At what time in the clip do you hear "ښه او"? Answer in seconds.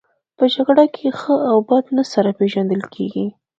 1.19-1.57